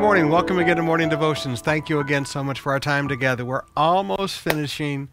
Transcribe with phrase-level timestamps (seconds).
[0.00, 0.30] morning.
[0.30, 1.60] Welcome again to Morning Devotions.
[1.60, 3.44] Thank you again so much for our time together.
[3.44, 5.10] We're almost finishing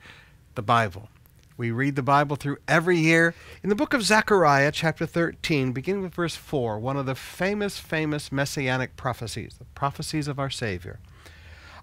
[0.56, 1.10] the Bible.
[1.58, 3.36] We read the Bible through every year.
[3.62, 7.78] In the book of Zechariah, chapter 13, beginning with verse 4, one of the famous,
[7.78, 11.00] famous messianic prophecies, the prophecies of our Savior.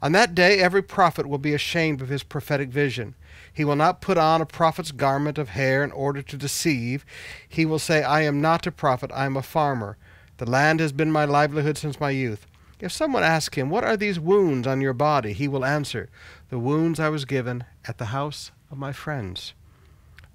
[0.01, 3.17] On that day, every prophet will be ashamed of his prophetic vision.
[3.53, 7.05] He will not put on a prophet's garment of hair in order to deceive.
[7.47, 9.99] He will say, I am not a prophet, I am a farmer.
[10.39, 12.47] The land has been my livelihood since my youth.
[12.85, 15.33] If someone asks him, What are these wounds on your body?
[15.33, 16.11] he will answer,
[16.51, 19.55] The wounds I was given at the house of my friends.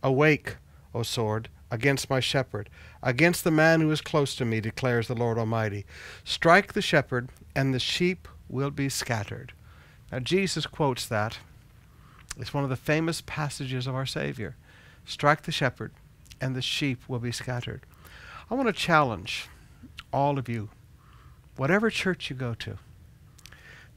[0.02, 0.56] Awake,
[0.96, 2.72] O sword, against my shepherd,
[3.04, 5.86] against the man who is close to me, declares the Lord Almighty.
[6.24, 9.54] Strike the shepherd, and the sheep will be scattered.
[10.12, 11.38] Now, Jesus quotes that.
[12.36, 14.56] It's one of the famous passages of our Savior.
[15.06, 15.92] Strike the shepherd,
[16.42, 17.86] and the sheep will be scattered.
[18.50, 19.48] I want to challenge
[20.12, 20.70] all of you,
[21.60, 22.78] whatever church you go to.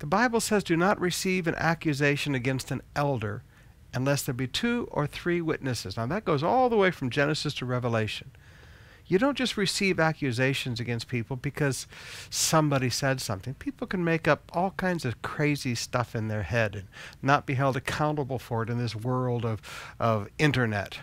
[0.00, 3.42] The Bible says, Do not receive an accusation against an elder
[3.94, 5.96] unless there be two or three witnesses.
[5.96, 8.32] Now, that goes all the way from Genesis to Revelation.
[9.06, 11.86] You don't just receive accusations against people because
[12.30, 13.54] somebody said something.
[13.54, 16.84] People can make up all kinds of crazy stuff in their head and
[17.20, 19.60] not be held accountable for it in this world of,
[20.00, 20.98] of internet.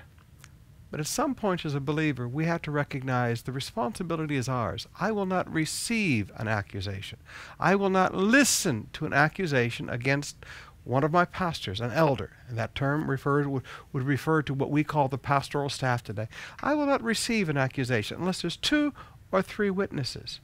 [0.92, 4.88] But at some point as a believer, we have to recognize the responsibility is ours.
[5.00, 7.20] I will not receive an accusation.
[7.59, 10.38] I will not listen to an accusation against
[10.84, 14.72] one of my pastors, an elder, and that term referred, would, would refer to what
[14.72, 16.28] we call the pastoral staff today.
[16.64, 18.94] I will not receive an accusation unless there's two
[19.31, 20.40] or three witnesses.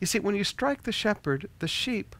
[0.00, 2.14] You see, when you strike the shepherd, the sheep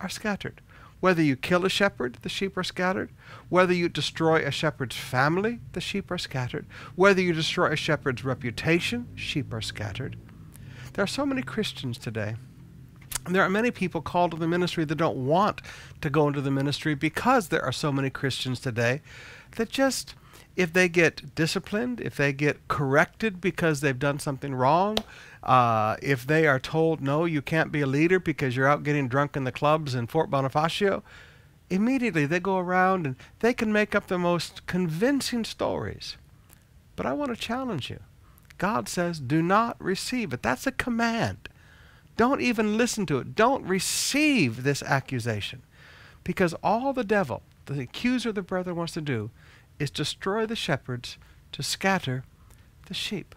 [0.00, 0.62] are scattered.
[1.04, 3.10] Whether you kill a shepherd, the sheep are scattered.
[3.50, 6.64] Whether you destroy a shepherd's family, the sheep are scattered.
[6.94, 10.16] Whether you destroy a shepherd's reputation, sheep are scattered.
[10.94, 12.36] There are so many Christians today.
[13.26, 15.60] And there are many people called to the ministry that don't want
[16.00, 19.02] to go into the ministry because there are so many Christians today
[19.56, 20.14] that just,
[20.56, 24.98] if they get disciplined, if they get corrected because they've done something wrong,
[25.42, 29.08] uh, if they are told, no, you can't be a leader because you're out getting
[29.08, 31.02] drunk in the clubs in Fort Bonifacio,
[31.70, 36.16] immediately they go around and they can make up the most convincing stories.
[36.96, 38.00] But I want to challenge you.
[38.58, 40.42] God says, do not receive it.
[40.42, 41.48] That's a command.
[42.16, 43.34] Don't even listen to it.
[43.34, 45.62] Don't receive this accusation.
[46.22, 49.30] Because all the devil, the accuser of the brethren, wants to do
[49.78, 51.18] is destroy the shepherds
[51.52, 52.24] to scatter
[52.86, 53.34] the sheep.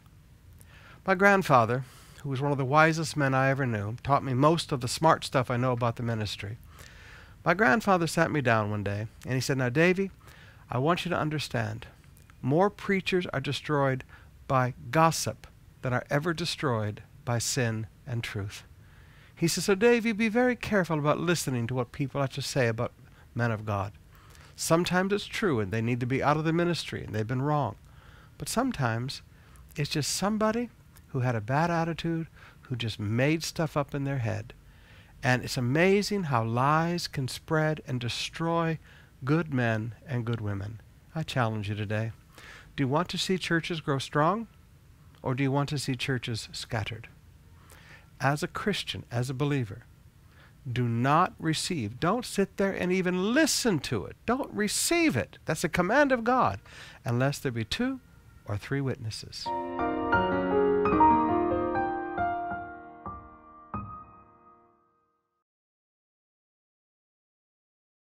[1.06, 1.84] My grandfather,
[2.22, 4.88] who was one of the wisest men I ever knew, taught me most of the
[4.88, 6.58] smart stuff I know about the ministry.
[7.46, 10.12] My grandfather sat me down one day and he said, Now, Davy,
[10.70, 11.88] I want you to understand
[12.42, 14.04] more preachers are destroyed
[14.48, 15.48] by gossip
[15.82, 18.64] than are ever destroyed by sin and truth.
[19.36, 22.68] He says, So, Davy, be very careful about listening to what people have to say
[22.68, 22.92] about
[23.34, 23.94] men of God.
[24.60, 27.44] Sometimes it's true and they need to be out of the ministry and they've been
[27.44, 27.76] wrong.
[28.40, 29.22] But sometimes
[29.76, 30.72] it's just somebody
[31.10, 32.26] who had a bad attitude,
[32.62, 34.54] who just made stuff up in their head.
[35.22, 38.80] And it's amazing how lies can spread and destroy
[39.24, 40.82] good men and good women.
[41.14, 42.12] I challenge you today.
[42.76, 44.48] Do you want to see churches grow strong?
[45.22, 47.10] Or do you want to see churches scattered?
[48.20, 49.84] As a Christian, as a believer,
[50.72, 52.00] do not receive.
[52.00, 54.16] Don't sit there and even listen to it.
[54.26, 55.38] Don't receive it.
[55.46, 56.60] That's a command of God,
[57.06, 58.00] unless there be two
[58.46, 59.46] or three witnesses.